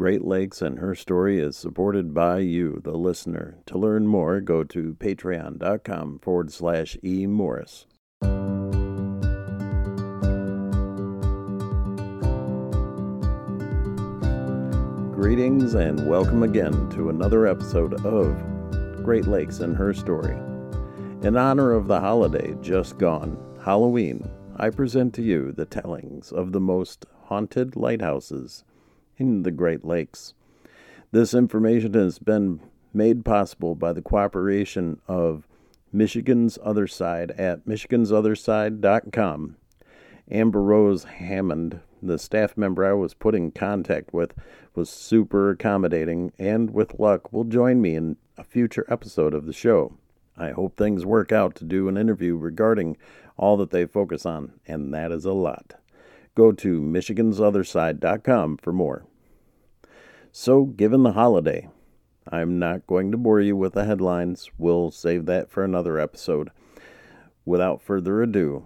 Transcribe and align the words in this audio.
Great 0.00 0.24
Lakes 0.24 0.62
and 0.62 0.78
Her 0.78 0.94
Story 0.94 1.40
is 1.40 1.58
supported 1.58 2.14
by 2.14 2.38
you, 2.38 2.80
the 2.82 2.96
listener. 2.96 3.58
To 3.66 3.76
learn 3.76 4.06
more, 4.06 4.40
go 4.40 4.64
to 4.64 4.94
patreon.com 4.94 6.20
forward 6.20 6.50
slash 6.50 6.96
e 7.04 7.26
morris. 7.26 7.84
Greetings 15.12 15.74
and 15.74 16.08
welcome 16.08 16.44
again 16.44 16.88
to 16.92 17.10
another 17.10 17.46
episode 17.46 17.92
of 18.06 18.42
Great 19.04 19.26
Lakes 19.26 19.60
and 19.60 19.76
Her 19.76 19.92
Story. 19.92 20.38
In 21.20 21.36
honor 21.36 21.72
of 21.72 21.88
the 21.88 22.00
holiday 22.00 22.54
just 22.62 22.96
gone, 22.96 23.36
Halloween, 23.62 24.30
I 24.56 24.70
present 24.70 25.12
to 25.16 25.22
you 25.22 25.52
the 25.52 25.66
tellings 25.66 26.32
of 26.32 26.52
the 26.52 26.60
most 26.60 27.04
haunted 27.24 27.76
lighthouses 27.76 28.64
in 29.20 29.42
the 29.42 29.50
Great 29.50 29.84
Lakes. 29.84 30.34
This 31.12 31.34
information 31.34 31.92
has 31.94 32.18
been 32.18 32.60
made 32.92 33.24
possible 33.24 33.74
by 33.74 33.92
the 33.92 34.02
cooperation 34.02 35.00
of 35.06 35.46
Michigan's 35.92 36.58
Other 36.62 36.86
Side 36.86 37.32
at 37.32 37.66
michigansotherside.com. 37.66 39.56
Amber 40.30 40.62
Rose 40.62 41.04
Hammond, 41.04 41.80
the 42.00 42.18
staff 42.18 42.56
member 42.56 42.84
I 42.84 42.92
was 42.92 43.14
put 43.14 43.34
in 43.34 43.50
contact 43.50 44.14
with, 44.14 44.32
was 44.74 44.88
super 44.88 45.50
accommodating 45.50 46.32
and, 46.38 46.70
with 46.70 46.98
luck, 46.98 47.32
will 47.32 47.44
join 47.44 47.82
me 47.82 47.96
in 47.96 48.16
a 48.38 48.44
future 48.44 48.86
episode 48.88 49.34
of 49.34 49.46
the 49.46 49.52
show. 49.52 49.94
I 50.36 50.52
hope 50.52 50.76
things 50.76 51.04
work 51.04 51.32
out 51.32 51.56
to 51.56 51.64
do 51.64 51.88
an 51.88 51.96
interview 51.96 52.36
regarding 52.36 52.96
all 53.36 53.56
that 53.58 53.70
they 53.70 53.84
focus 53.84 54.24
on, 54.24 54.52
and 54.66 54.94
that 54.94 55.12
is 55.12 55.24
a 55.24 55.32
lot. 55.32 55.74
Go 56.36 56.52
to 56.52 56.80
michigansotherside.com 56.80 58.58
for 58.58 58.72
more. 58.72 59.04
So, 60.32 60.64
given 60.64 61.02
the 61.02 61.12
holiday, 61.12 61.68
I'm 62.30 62.60
not 62.60 62.86
going 62.86 63.10
to 63.10 63.16
bore 63.16 63.40
you 63.40 63.56
with 63.56 63.72
the 63.72 63.84
headlines. 63.84 64.48
We'll 64.58 64.92
save 64.92 65.26
that 65.26 65.50
for 65.50 65.64
another 65.64 65.98
episode. 65.98 66.50
Without 67.44 67.82
further 67.82 68.22
ado, 68.22 68.64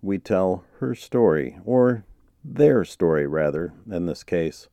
we 0.00 0.16
tell 0.16 0.64
her 0.78 0.94
story, 0.94 1.58
or 1.66 2.06
their 2.42 2.82
story 2.86 3.26
rather, 3.26 3.74
in 3.90 4.06
this 4.06 4.24
case 4.24 4.68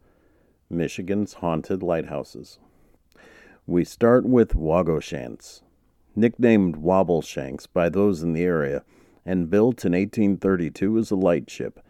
Michigan's 0.70 1.34
Haunted 1.34 1.84
Lighthouses. 1.84 2.58
We 3.68 3.84
start 3.84 4.26
with 4.26 4.54
Waugoshance, 4.54 5.62
nicknamed 6.16 6.78
Wobbleshanks 6.78 7.68
by 7.72 7.90
those 7.90 8.24
in 8.24 8.32
the 8.32 8.44
area, 8.44 8.84
and 9.26 9.50
built 9.50 9.84
in 9.84 9.92
1832 9.92 10.98
as 11.00 11.12
a 11.12 11.16
lightship. 11.16 11.82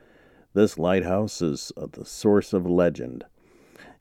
This 0.53 0.79
lighthouse 0.79 1.39
is 1.41 1.71
the 1.77 2.03
source 2.03 2.51
of 2.51 2.65
legend. 2.65 3.25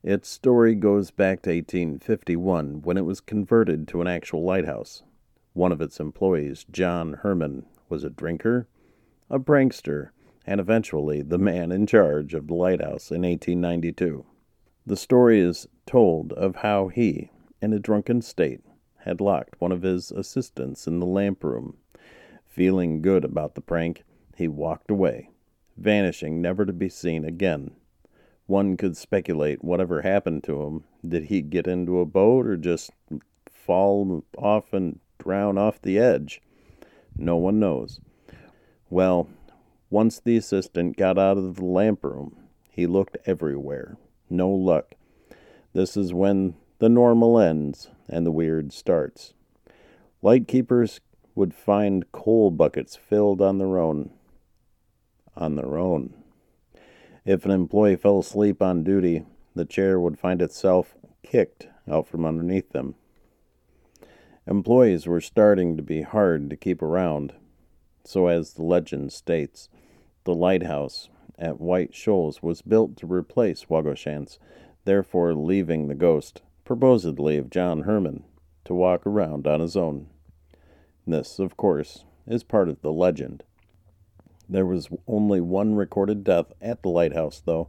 Its 0.05 0.29
story 0.29 0.77
goes 0.77 1.11
back 1.11 1.43
to 1.43 1.51
1851 1.51 2.83
when 2.83 2.97
it 2.97 3.05
was 3.05 3.21
converted 3.21 3.89
to 3.89 4.01
an 4.01 4.07
actual 4.07 4.45
lighthouse. 4.45 5.03
One 5.55 5.73
of 5.73 5.81
its 5.81 5.99
employees, 5.99 6.65
John 6.71 7.15
Herman, 7.15 7.67
was 7.89 8.05
a 8.05 8.11
drinker, 8.11 8.69
a 9.29 9.41
prankster, 9.41 10.11
and 10.47 10.61
eventually 10.61 11.21
the 11.21 11.37
man 11.37 11.73
in 11.73 11.85
charge 11.85 12.33
of 12.33 12.47
the 12.47 12.55
lighthouse 12.55 13.11
in 13.11 13.23
1892. 13.23 14.25
The 14.87 14.97
story 14.97 15.41
is 15.41 15.67
told 15.85 16.33
of 16.33 16.57
how 16.57 16.89
he, 16.89 17.33
in 17.61 17.73
a 17.73 17.81
drunken 17.81 18.23
state, 18.23 18.61
had 18.99 19.21
locked 19.21 19.61
one 19.61 19.73
of 19.73 19.83
his 19.83 20.13
assistants 20.13 20.87
in 20.87 21.01
the 21.01 21.07
lamp 21.07 21.43
room. 21.43 21.77
Feeling 22.47 23.03
good 23.03 23.25
about 23.25 23.57
the 23.57 23.61
prank, 23.61 24.05
he 24.37 24.47
walked 24.47 24.93
away, 24.93 25.31
vanishing 25.77 26.41
never 26.41 26.65
to 26.65 26.73
be 26.73 26.89
seen 26.89 27.25
again 27.25 27.73
one 28.49 28.79
could 28.79 28.97
speculate 28.97 29.63
whatever 29.63 30.01
happened 30.01 30.43
to 30.43 30.63
him. 30.63 30.85
Did 31.07 31.25
he 31.25 31.43
get 31.43 31.67
into 31.67 32.01
a 32.01 32.07
boat 32.07 32.47
or 32.47 32.57
just 32.57 32.91
fall 33.51 34.25
off 34.39 34.73
and 34.73 34.99
drown 35.19 35.59
off 35.59 35.83
the 35.83 35.99
edge? 35.99 36.41
No 37.17 37.37
one 37.37 37.61
knows. 37.61 38.01
Well, 38.89 39.29
once 39.91 40.19
the 40.19 40.39
assistant 40.39 40.97
got 40.97 41.19
out 41.19 41.37
of 41.37 41.57
the 41.57 41.65
lamp 41.65 42.03
room, 42.03 42.37
he 42.71 42.87
looked 42.87 43.19
everywhere. 43.27 43.99
No 44.31 44.49
luck. 44.49 44.95
This 45.75 45.95
is 45.95 46.15
when 46.15 46.55
the 46.79 46.89
normal 46.89 47.39
ends 47.39 47.91
and 48.09 48.25
the 48.25 48.33
weird 48.33 48.73
starts. 48.73 49.35
Lightkeepers 50.23 51.01
would 51.35 51.53
find 51.53 52.11
coal 52.13 52.51
buckets 52.51 52.97
filled 52.97 53.43
on 53.43 53.59
their 53.59 53.79
own. 53.79 54.11
On 55.37 55.55
their 55.55 55.77
own. 55.77 56.15
If 57.29 57.45
an 57.45 57.51
employee 57.51 57.97
fell 57.97 58.21
asleep 58.21 58.63
on 58.63 58.85
duty, 58.85 59.27
the 59.55 59.67
chair 59.67 60.01
would 60.01 60.19
find 60.19 60.41
itself 60.41 60.97
kicked 61.23 61.69
out 61.87 62.07
from 62.07 62.25
underneath 62.25 62.71
them. 62.71 62.95
Employees 64.47 65.07
were 65.07 65.21
starting 65.21 65.77
to 65.77 65.83
be 65.83 66.01
hard 66.01 66.49
to 66.49 66.57
keep 66.57 66.81
around, 66.81 67.35
so 68.03 68.29
as 68.29 68.55
the 68.55 68.63
legend 68.63 69.13
states, 69.13 69.69
the 70.25 70.35
lighthouse 70.35 71.11
at 71.39 71.61
White 71.61 71.95
Shoals 71.95 72.43
was 72.43 72.63
built 72.63 72.97
to 72.97 73.07
replace 73.07 73.67
Waugoshance, 73.67 74.39
therefore 74.87 75.35
leaving 75.35 75.89
the 75.89 75.95
ghost, 75.95 76.41
proposedly 76.65 77.37
of 77.37 77.51
John 77.51 77.83
Herman, 77.83 78.25
to 78.65 78.73
walk 78.73 79.07
around 79.07 79.47
on 79.47 79.61
his 79.61 79.77
own. 79.77 80.07
This, 81.07 81.39
of 81.39 81.59
course, 81.59 82.07
is 82.27 82.43
part 82.43 82.71
of 82.71 82.81
the 82.81 82.91
legend. 82.91 83.45
There 84.49 84.67
was 84.67 84.89
only 85.07 85.41
one 85.41 85.75
recorded 85.75 86.25
death 86.25 86.53
at 86.61 86.83
the 86.83 86.89
lighthouse, 86.89 87.43
though. 87.45 87.69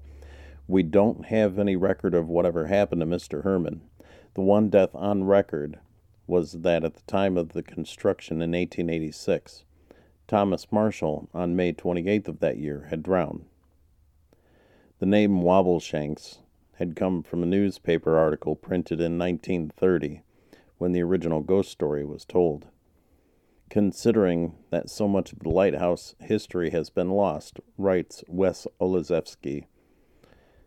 We 0.67 0.83
don't 0.83 1.25
have 1.25 1.59
any 1.59 1.75
record 1.75 2.13
of 2.13 2.29
whatever 2.29 2.67
happened 2.67 3.01
to 3.01 3.07
Mr. 3.07 3.43
Herman. 3.43 3.81
The 4.35 4.41
one 4.41 4.69
death 4.69 4.91
on 4.93 5.25
record 5.25 5.79
was 6.27 6.61
that 6.61 6.83
at 6.83 6.93
the 6.93 7.01
time 7.01 7.37
of 7.37 7.49
the 7.49 7.63
construction 7.63 8.35
in 8.37 8.51
1886, 8.51 9.65
Thomas 10.27 10.71
Marshall, 10.71 11.27
on 11.33 11.55
May 11.55 11.73
28th 11.73 12.27
of 12.27 12.39
that 12.39 12.57
year, 12.57 12.87
had 12.89 13.03
drowned. 13.03 13.45
The 14.99 15.05
name 15.05 15.41
Wobbleshanks 15.41 16.37
had 16.75 16.95
come 16.95 17.23
from 17.23 17.43
a 17.43 17.47
newspaper 17.47 18.17
article 18.17 18.55
printed 18.55 19.01
in 19.01 19.17
1930 19.17 20.21
when 20.77 20.93
the 20.93 21.01
original 21.01 21.41
ghost 21.41 21.71
story 21.71 22.05
was 22.05 22.23
told 22.23 22.67
considering 23.69 24.55
that 24.71 24.89
so 24.89 25.07
much 25.07 25.31
of 25.31 25.39
the 25.39 25.49
lighthouse 25.49 26.15
history 26.19 26.71
has 26.71 26.89
been 26.89 27.11
lost, 27.11 27.59
writes 27.77 28.23
Wes 28.27 28.67
Olszewski. 28.81 29.65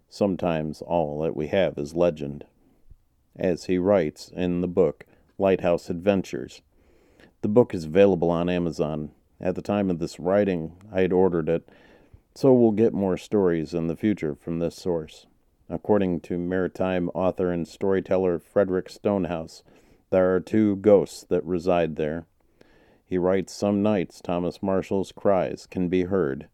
Sometimes 0.08 0.82
all 0.82 1.20
that 1.22 1.36
we 1.36 1.48
have 1.48 1.78
is 1.78 1.94
legend. 1.94 2.44
As 3.34 3.64
he 3.64 3.78
writes 3.78 4.30
in 4.34 4.60
the 4.60 4.68
book 4.68 5.06
Lighthouse 5.38 5.90
Adventures. 5.90 6.62
The 7.40 7.48
book 7.48 7.74
is 7.74 7.86
available 7.86 8.30
on 8.30 8.48
Amazon. 8.48 9.10
At 9.40 9.56
the 9.56 9.62
time 9.62 9.90
of 9.90 9.98
this 9.98 10.20
writing, 10.20 10.76
I 10.92 11.00
had 11.00 11.12
ordered 11.12 11.48
it, 11.48 11.68
so 12.34 12.52
we'll 12.52 12.70
get 12.70 12.92
more 12.92 13.16
stories 13.16 13.74
in 13.74 13.88
the 13.88 13.96
future 13.96 14.36
from 14.36 14.60
this 14.60 14.76
source. 14.76 15.26
According 15.68 16.20
to 16.20 16.38
maritime 16.38 17.08
author 17.14 17.50
and 17.50 17.66
storyteller 17.66 18.38
Frederick 18.38 18.88
Stonehouse, 18.88 19.64
there 20.10 20.32
are 20.34 20.40
two 20.40 20.76
ghosts 20.76 21.24
that 21.24 21.44
reside 21.44 21.96
there 21.96 22.26
he 23.12 23.18
writes 23.18 23.52
Some 23.52 23.82
nights 23.82 24.22
Thomas 24.22 24.62
Marshall's 24.62 25.12
cries 25.12 25.66
can 25.66 25.90
be 25.90 26.04
heard. 26.04 26.48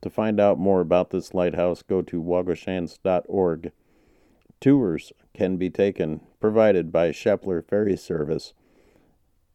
To 0.00 0.10
find 0.10 0.40
out 0.40 0.58
more 0.58 0.80
about 0.80 1.10
this 1.10 1.32
lighthouse, 1.32 1.82
go 1.82 2.02
to 2.02 2.20
waugoshance.org. 2.20 3.70
Tours 4.60 5.12
can 5.34 5.56
be 5.56 5.70
taken, 5.70 6.22
provided 6.40 6.90
by 6.90 7.12
Shepler 7.12 7.64
Ferry 7.64 7.96
Service. 7.96 8.54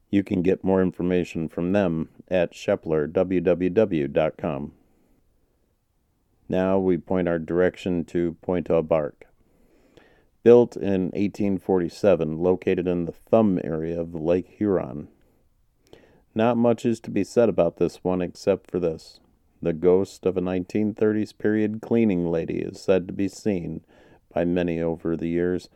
You 0.09 0.23
can 0.23 0.43
get 0.43 0.63
more 0.63 0.81
information 0.81 1.49
from 1.49 1.73
them 1.73 2.07
at 2.29 2.53
sheplerwww.com. 2.53 4.71
Now 6.47 6.79
we 6.79 6.97
point 6.97 7.27
our 7.27 7.39
direction 7.39 8.05
to 8.05 8.37
Pointe 8.41 8.71
aux 8.71 8.81
Barques. 8.81 9.27
Built 10.43 10.77
in 10.77 11.11
1847, 11.11 12.37
located 12.37 12.87
in 12.87 13.03
the 13.03 13.11
Thumb 13.11 13.59
area 13.61 13.99
of 13.99 14.15
Lake 14.15 14.47
Huron, 14.47 15.09
not 16.35 16.57
much 16.57 16.85
is 16.85 16.99
to 17.01 17.11
be 17.11 17.23
said 17.23 17.49
about 17.49 17.77
this 17.77 18.03
one 18.03 18.21
except 18.21 18.69
for 18.69 18.79
this. 18.79 19.19
The 19.61 19.73
ghost 19.73 20.25
of 20.25 20.35
a 20.35 20.41
1930s 20.41 21.37
period 21.37 21.81
cleaning 21.81 22.29
lady 22.29 22.59
is 22.59 22.81
said 22.81 23.07
to 23.07 23.13
be 23.13 23.27
seen 23.27 23.81
by 24.33 24.43
many 24.43 24.81
over 24.81 25.15
the 25.15 25.29
years 25.29 25.69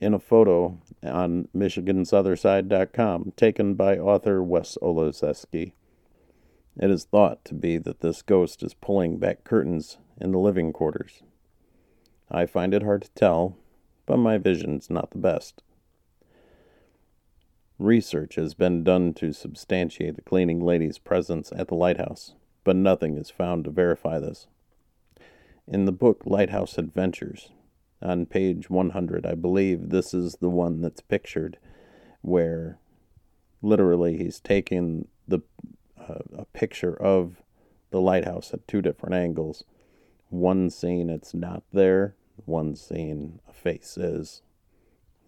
in 0.00 0.14
a 0.14 0.18
photo 0.18 0.78
on 1.02 1.48
michigansotherside.com 1.54 3.32
taken 3.36 3.74
by 3.74 3.98
author 3.98 4.42
Wes 4.42 4.78
Olszewski. 4.80 5.72
It 6.80 6.90
is 6.90 7.04
thought 7.04 7.44
to 7.44 7.54
be 7.54 7.76
that 7.78 8.00
this 8.00 8.22
ghost 8.22 8.62
is 8.62 8.74
pulling 8.74 9.18
back 9.18 9.44
curtains 9.44 9.98
in 10.18 10.32
the 10.32 10.38
living 10.38 10.72
quarters. 10.72 11.22
I 12.30 12.46
find 12.46 12.72
it 12.72 12.82
hard 12.82 13.02
to 13.02 13.10
tell, 13.10 13.56
but 14.06 14.16
my 14.16 14.38
vision's 14.38 14.88
not 14.88 15.10
the 15.10 15.18
best. 15.18 15.62
Research 17.80 18.34
has 18.34 18.54
been 18.54 18.84
done 18.84 19.14
to 19.14 19.32
substantiate 19.32 20.14
the 20.16 20.22
cleaning 20.22 20.60
lady's 20.60 20.98
presence 20.98 21.50
at 21.56 21.68
the 21.68 21.74
lighthouse, 21.74 22.34
but 22.62 22.76
nothing 22.76 23.16
is 23.16 23.30
found 23.30 23.64
to 23.64 23.70
verify 23.70 24.18
this. 24.18 24.46
In 25.66 25.86
the 25.86 25.92
book 25.92 26.22
Lighthouse 26.26 26.76
Adventures, 26.76 27.50
on 28.02 28.26
page 28.26 28.70
100. 28.70 29.26
I 29.26 29.34
believe 29.34 29.90
this 29.90 30.14
is 30.14 30.36
the 30.36 30.48
one 30.48 30.80
that's 30.80 31.00
pictured 31.00 31.58
where 32.22 32.78
literally 33.62 34.16
he's 34.16 34.40
taking 34.40 35.08
the 35.26 35.40
uh, 35.98 36.20
a 36.36 36.44
picture 36.46 36.94
of 36.94 37.42
the 37.90 38.00
lighthouse 38.00 38.52
at 38.52 38.66
two 38.66 38.82
different 38.82 39.14
angles. 39.14 39.64
One 40.28 40.70
scene 40.70 41.10
it's 41.10 41.34
not 41.34 41.62
there, 41.72 42.14
one 42.44 42.76
scene 42.76 43.40
a 43.48 43.52
face 43.52 43.96
is. 43.96 44.42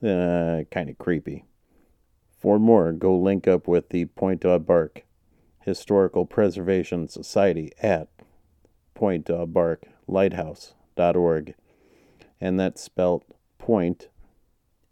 Uh, 0.02 0.64
kind 0.70 0.90
of 0.90 0.98
creepy. 0.98 1.44
For 2.42 2.58
more, 2.58 2.90
go 2.90 3.16
link 3.16 3.46
up 3.46 3.68
with 3.68 3.90
the 3.90 4.06
Pointe 4.06 4.40
du 4.40 4.58
Barque 4.58 5.04
Historical 5.60 6.26
Preservation 6.26 7.06
Society 7.06 7.70
at 7.80 8.08
Pointe 8.94 9.26
du 9.26 9.46
Barque 9.46 9.86
Lighthouse.org. 10.08 11.54
And 12.40 12.58
that's 12.58 12.82
spelled 12.82 13.22
Point 13.58 14.08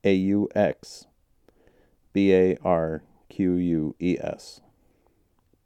A 0.04 0.14
U 0.14 0.48
X 0.54 1.08
B 2.12 2.32
A 2.32 2.56
R 2.62 3.02
Q 3.28 3.54
U 3.54 3.96
E 3.98 4.16
S. 4.20 4.60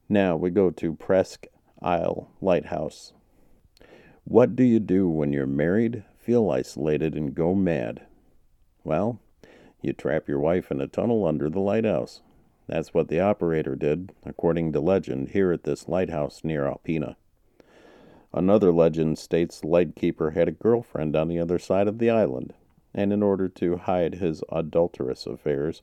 Now 0.09 0.37
we 0.37 0.49
go 0.49 0.71
to 0.71 0.95
Presque 0.95 1.49
Isle 1.83 2.31
Lighthouse. 2.41 3.13
What 4.25 4.57
do 4.57 4.65
you 4.65 4.81
do 4.81 5.07
when 5.07 5.35
you're 5.35 5.47
married, 5.47 6.03
feel 6.17 6.49
isolated, 6.49 7.15
and 7.15 7.35
go 7.35 7.55
mad? 7.55 8.07
Well, 8.85 9.21
you 9.85 9.93
trap 9.93 10.29
your 10.29 10.41
wife 10.41 10.71
in 10.71 10.81
a 10.81 10.87
tunnel 10.87 11.27
under 11.27 11.51
the 11.51 11.61
lighthouse. 11.61 12.23
That's 12.67 12.95
what 12.95 13.09
the 13.09 13.21
operator 13.21 13.77
did, 13.77 14.13
according 14.25 14.73
to 14.73 14.81
legend, 14.81 15.31
here 15.31 15.53
at 15.53 15.65
this 15.65 15.89
lighthouse 15.89 16.43
near 16.43 16.65
Alpena. 16.65 17.17
Another 18.33 18.73
legend 18.73 19.19
states 19.19 19.61
the 19.61 19.69
lightkeeper 19.69 20.31
had 20.31 20.49
a 20.49 20.53
girlfriend 20.53 21.15
on 21.15 21.29
the 21.29 21.39
other 21.39 21.59
side 21.59 21.87
of 21.87 21.99
the 21.99 22.11
island, 22.11 22.55
and 22.95 23.13
in 23.13 23.23
order 23.23 23.49
to 23.49 23.77
hide 23.77 24.15
his 24.15 24.43
adulterous 24.51 25.27
affairs 25.27 25.83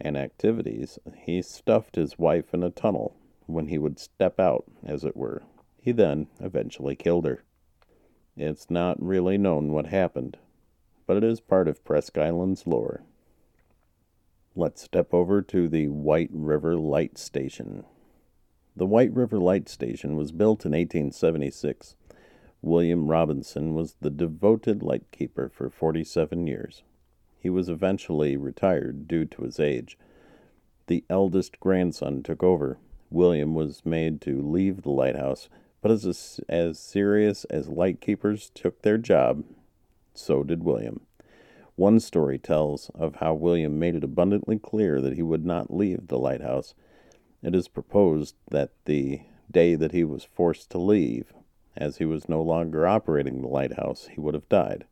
and 0.00 0.16
activities, 0.16 0.98
he 1.16 1.40
stuffed 1.40 1.96
his 1.96 2.18
wife 2.18 2.52
in 2.52 2.62
a 2.62 2.70
tunnel 2.70 3.16
when 3.46 3.68
he 3.68 3.78
would 3.78 3.98
step 3.98 4.38
out, 4.38 4.64
as 4.84 5.04
it 5.04 5.16
were. 5.16 5.42
He 5.80 5.92
then 5.92 6.28
eventually 6.40 6.96
killed 6.96 7.24
her. 7.24 7.44
It's 8.36 8.70
not 8.70 9.02
really 9.02 9.38
known 9.38 9.72
what 9.72 9.86
happened, 9.86 10.36
but 11.06 11.16
it 11.16 11.24
is 11.24 11.40
part 11.40 11.68
of 11.68 11.84
Presque 11.84 12.18
Island's 12.18 12.66
lore. 12.66 13.02
Let's 14.56 14.82
step 14.82 15.12
over 15.12 15.42
to 15.42 15.68
the 15.68 15.88
White 15.88 16.30
River 16.32 16.76
Light 16.76 17.18
Station. 17.18 17.84
The 18.76 18.86
White 18.86 19.12
River 19.12 19.38
Light 19.38 19.68
Station 19.68 20.14
was 20.14 20.30
built 20.30 20.64
in 20.64 20.70
1876. 20.70 21.96
William 22.62 23.08
Robinson 23.08 23.74
was 23.74 23.96
the 24.00 24.10
devoted 24.10 24.80
lightkeeper 24.80 25.48
for 25.48 25.68
47 25.68 26.46
years. 26.46 26.84
He 27.36 27.50
was 27.50 27.68
eventually 27.68 28.36
retired 28.36 29.08
due 29.08 29.24
to 29.24 29.42
his 29.42 29.58
age. 29.58 29.98
The 30.86 31.04
eldest 31.10 31.58
grandson 31.58 32.22
took 32.22 32.44
over. 32.44 32.78
William 33.10 33.54
was 33.54 33.84
made 33.84 34.20
to 34.20 34.40
leave 34.40 34.82
the 34.82 34.90
lighthouse, 34.90 35.48
but 35.82 35.90
as, 35.90 36.40
as 36.48 36.78
serious 36.78 37.42
as 37.46 37.68
lightkeepers 37.68 38.50
took 38.54 38.82
their 38.82 38.98
job, 38.98 39.42
so 40.14 40.44
did 40.44 40.62
William. 40.62 41.00
One 41.76 41.98
story 41.98 42.38
tells 42.38 42.90
of 42.94 43.16
how 43.16 43.34
William 43.34 43.78
made 43.78 43.96
it 43.96 44.04
abundantly 44.04 44.58
clear 44.58 45.00
that 45.00 45.14
he 45.14 45.22
would 45.22 45.44
not 45.44 45.74
leave 45.74 46.06
the 46.06 46.18
lighthouse. 46.18 46.74
It 47.42 47.54
is 47.54 47.66
proposed 47.66 48.36
that 48.50 48.70
the 48.84 49.22
day 49.50 49.74
that 49.74 49.90
he 49.90 50.04
was 50.04 50.22
forced 50.22 50.70
to 50.70 50.78
leave, 50.78 51.34
as 51.76 51.96
he 51.96 52.04
was 52.04 52.28
no 52.28 52.40
longer 52.42 52.86
operating 52.86 53.42
the 53.42 53.48
lighthouse, 53.48 54.06
he 54.06 54.20
would 54.20 54.34
have 54.34 54.48
died. 54.48 54.84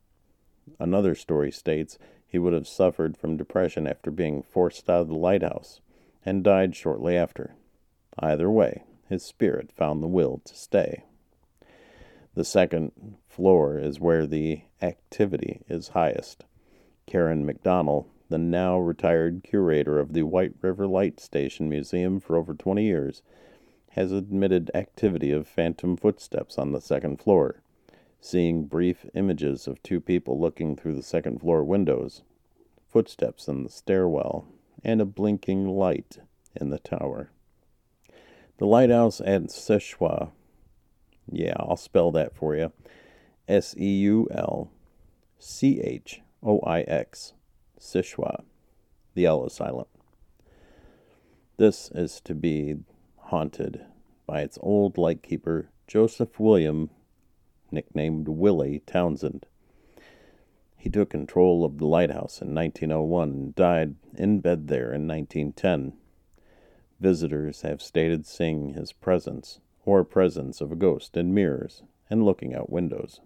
Another 0.77 1.15
story 1.15 1.51
states 1.51 1.97
he 2.27 2.37
would 2.37 2.53
have 2.53 2.67
suffered 2.67 3.15
from 3.15 3.37
depression 3.37 3.87
after 3.87 4.11
being 4.11 4.43
forced 4.43 4.89
out 4.89 5.01
of 5.01 5.07
the 5.07 5.15
lighthouse 5.15 5.79
and 6.25 6.43
died 6.43 6.75
shortly 6.75 7.15
after. 7.15 7.55
Either 8.19 8.49
way, 8.49 8.83
his 9.07 9.23
spirit 9.23 9.71
found 9.71 10.03
the 10.03 10.07
will 10.07 10.41
to 10.43 10.55
stay. 10.55 11.05
The 12.35 12.43
second 12.43 13.17
floor 13.27 13.77
is 13.77 13.99
where 13.99 14.25
the 14.25 14.63
activity 14.81 15.61
is 15.69 15.89
highest. 15.89 16.43
Karen 17.05 17.45
McDonald, 17.45 18.05
the 18.29 18.37
now 18.37 18.79
retired 18.79 19.43
curator 19.43 19.99
of 19.99 20.13
the 20.13 20.23
White 20.23 20.53
River 20.61 20.87
Light 20.87 21.19
Station 21.19 21.69
Museum 21.69 22.19
for 22.19 22.35
over 22.35 22.53
20 22.53 22.83
years, 22.83 23.21
has 23.91 24.11
admitted 24.11 24.71
activity 24.73 25.31
of 25.31 25.47
phantom 25.47 25.95
footsteps 25.95 26.57
on 26.57 26.71
the 26.71 26.81
second 26.81 27.19
floor, 27.19 27.61
seeing 28.19 28.65
brief 28.65 29.05
images 29.13 29.67
of 29.67 29.83
two 29.83 29.99
people 29.99 30.39
looking 30.39 30.75
through 30.75 30.95
the 30.95 31.03
second 31.03 31.39
floor 31.39 31.63
windows, 31.63 32.23
footsteps 32.89 33.47
in 33.47 33.63
the 33.63 33.69
stairwell, 33.69 34.47
and 34.83 35.01
a 35.01 35.05
blinking 35.05 35.67
light 35.67 36.19
in 36.55 36.69
the 36.69 36.79
tower. 36.79 37.29
The 38.57 38.65
lighthouse 38.65 39.21
at 39.21 39.51
Seul 39.51 39.79
Choix, 39.79 40.29
yeah, 41.29 41.53
I'll 41.57 41.77
spell 41.77 42.11
that 42.11 42.35
for 42.35 42.55
you 42.55 42.71
S 43.47 43.75
E 43.77 43.99
U 43.99 44.27
L 44.31 44.71
C 45.37 45.81
H 45.81 46.21
OIX, 46.43 47.33
Sishwa. 47.79 48.43
The 49.13 49.25
L 49.25 49.45
is 49.45 49.53
silent. 49.53 49.87
This 51.57 51.89
is 51.95 52.19
to 52.21 52.35
be 52.35 52.75
haunted 53.17 53.85
by 54.25 54.41
its 54.41 54.57
old 54.61 54.97
lightkeeper, 54.97 55.69
Joseph 55.87 56.39
William, 56.39 56.89
nicknamed 57.71 58.27
Willie 58.27 58.81
Townsend. 58.85 59.45
He 60.75 60.89
took 60.89 61.11
control 61.11 61.63
of 61.63 61.77
the 61.77 61.85
lighthouse 61.85 62.41
in 62.41 62.53
1901 62.53 63.29
and 63.29 63.55
died 63.55 63.95
in 64.17 64.41
bed 64.41 64.67
there 64.67 64.91
in 64.91 65.07
1910. 65.07 65.93
Visitors 66.99 67.61
have 67.61 67.81
stated 67.81 68.25
seeing 68.25 68.73
his 68.73 68.91
presence 68.91 69.61
or 69.85 70.03
presence 70.03 70.59
of 70.59 70.71
a 70.71 70.75
ghost 70.75 71.15
in 71.15 71.33
mirrors 71.33 71.83
and 72.09 72.25
looking 72.25 72.53
out 72.53 72.69
windows. 72.69 73.21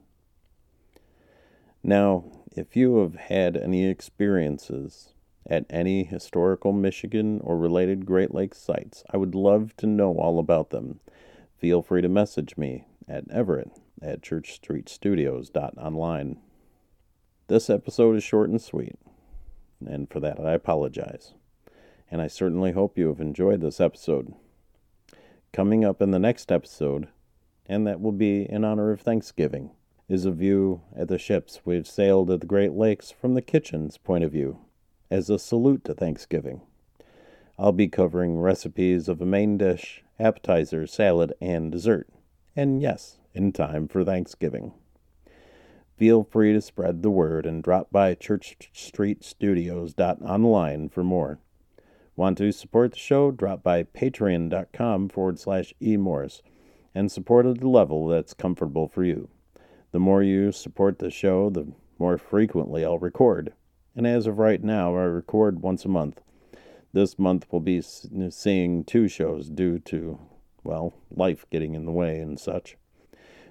Now, 1.87 2.25
if 2.51 2.75
you 2.75 2.97
have 2.97 3.15
had 3.15 3.55
any 3.55 3.87
experiences 3.87 5.13
at 5.49 5.65
any 5.69 6.03
historical 6.03 6.73
Michigan 6.73 7.39
or 7.41 7.57
related 7.57 8.05
Great 8.05 8.33
Lakes 8.33 8.59
sites, 8.59 9.05
I 9.09 9.15
would 9.15 9.33
love 9.33 9.73
to 9.77 9.87
know 9.87 10.17
all 10.17 10.37
about 10.37 10.71
them. 10.71 10.99
Feel 11.57 11.81
free 11.81 12.01
to 12.01 12.09
message 12.09 12.57
me 12.57 12.87
at 13.07 13.31
Everett 13.31 13.71
at 14.01 14.19
churchstreetstudios.online. 14.19 16.41
This 17.47 17.69
episode 17.69 18.17
is 18.17 18.23
short 18.25 18.49
and 18.49 18.61
sweet, 18.61 18.99
and 19.79 20.09
for 20.09 20.19
that 20.19 20.41
I 20.41 20.51
apologize. 20.51 21.35
And 22.11 22.21
I 22.21 22.27
certainly 22.27 22.73
hope 22.73 22.97
you 22.97 23.07
have 23.07 23.21
enjoyed 23.21 23.61
this 23.61 23.79
episode. 23.79 24.33
Coming 25.53 25.85
up 25.85 26.01
in 26.01 26.11
the 26.11 26.19
next 26.19 26.51
episode, 26.51 27.07
and 27.65 27.87
that 27.87 28.01
will 28.01 28.11
be 28.11 28.41
in 28.41 28.65
honor 28.65 28.91
of 28.91 28.99
Thanksgiving 28.99 29.71
is 30.09 30.25
a 30.25 30.31
view 30.31 30.81
at 30.95 31.09
the 31.09 31.17
ships 31.17 31.59
we've 31.65 31.87
sailed 31.87 32.31
at 32.31 32.39
the 32.39 32.47
Great 32.47 32.71
Lakes 32.71 33.11
from 33.11 33.33
the 33.33 33.41
kitchen's 33.41 33.97
point 33.97 34.23
of 34.23 34.31
view, 34.31 34.59
as 35.11 35.29
a 35.29 35.37
salute 35.37 35.83
to 35.83 35.93
Thanksgiving. 35.93 36.61
I'll 37.59 37.73
be 37.73 37.87
covering 37.87 38.37
recipes 38.37 39.09
of 39.09 39.19
a 39.19 39.25
main 39.25 39.57
dish, 39.57 40.03
appetizer, 40.19 40.85
salad, 40.87 41.33
and 41.41 41.71
dessert. 41.71 42.07
And 42.55 42.81
yes, 42.81 43.17
in 43.33 43.51
time 43.51 43.87
for 43.87 44.05
Thanksgiving. 44.05 44.73
Feel 45.97 46.23
free 46.23 46.53
to 46.53 46.61
spread 46.61 47.01
the 47.01 47.09
word 47.09 47.45
and 47.45 47.63
drop 47.63 47.91
by 47.91 48.15
churchstreetstudios.online 48.15 50.89
for 50.89 51.03
more. 51.03 51.39
Want 52.15 52.37
to 52.37 52.51
support 52.51 52.91
the 52.91 52.99
show? 52.99 53.31
Drop 53.31 53.63
by 53.63 53.83
patreon.com 53.83 55.09
forward 55.09 55.39
slash 55.39 55.73
emorris 55.81 56.41
and 56.95 57.11
support 57.11 57.45
at 57.45 57.59
the 57.59 57.67
level 57.67 58.07
that's 58.07 58.33
comfortable 58.33 58.87
for 58.87 59.03
you. 59.03 59.29
The 59.91 59.99
more 59.99 60.21
you 60.21 60.51
support 60.51 60.99
the 60.99 61.09
show, 61.09 61.49
the 61.49 61.71
more 61.97 62.17
frequently 62.17 62.83
I'll 62.85 62.99
record. 62.99 63.53
And 63.95 64.05
as 64.05 64.27
of 64.27 64.37
right 64.37 64.63
now, 64.63 64.95
I 64.95 65.03
record 65.03 65.61
once 65.61 65.85
a 65.85 65.89
month. 65.89 66.21
This 66.93 67.17
month 67.17 67.47
we'll 67.51 67.61
be 67.61 67.81
seeing 67.81 68.83
two 68.83 69.07
shows 69.07 69.49
due 69.49 69.79
to, 69.79 70.19
well, 70.63 70.93
life 71.09 71.45
getting 71.49 71.75
in 71.75 71.85
the 71.85 71.91
way 71.91 72.19
and 72.19 72.39
such. 72.39 72.77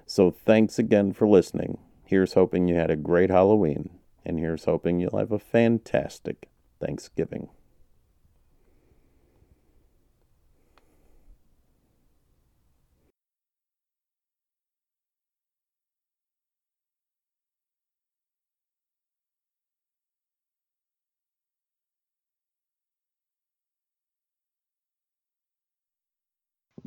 So 0.05 0.31
thanks 0.31 0.79
again 0.79 1.11
for 1.11 1.27
listening. 1.27 1.79
Here's 2.05 2.33
hoping 2.33 2.67
you 2.67 2.75
had 2.75 2.89
a 2.89 2.95
great 2.95 3.29
Halloween, 3.29 3.89
and 4.25 4.39
here's 4.39 4.63
hoping 4.63 4.99
you'll 4.99 5.17
have 5.17 5.33
a 5.33 5.39
fantastic 5.39 6.49
Thanksgiving. 6.79 7.49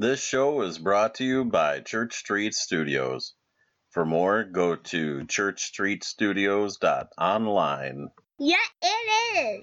This 0.00 0.24
show 0.24 0.62
is 0.62 0.78
brought 0.78 1.16
to 1.16 1.24
you 1.24 1.44
by 1.44 1.80
Church 1.80 2.14
Street 2.14 2.54
Studios. 2.54 3.34
For 3.90 4.06
more, 4.06 4.44
go 4.44 4.74
to 4.74 5.26
churchstreetstudios.online. 5.26 8.08
Yeah, 8.38 8.56
it 8.80 9.36
is. 9.36 9.58